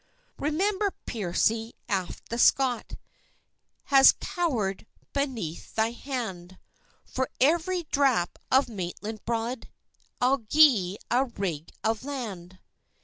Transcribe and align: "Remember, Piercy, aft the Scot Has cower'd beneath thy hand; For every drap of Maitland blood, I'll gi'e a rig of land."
"Remember, 0.39 0.95
Piercy, 1.05 1.75
aft 1.87 2.29
the 2.29 2.39
Scot 2.39 2.93
Has 3.83 4.15
cower'd 4.19 4.87
beneath 5.13 5.75
thy 5.75 5.91
hand; 5.91 6.57
For 7.05 7.29
every 7.39 7.83
drap 7.83 8.39
of 8.51 8.67
Maitland 8.67 9.23
blood, 9.25 9.69
I'll 10.19 10.39
gi'e 10.39 10.97
a 11.11 11.25
rig 11.25 11.69
of 11.83 12.03
land." 12.03 12.57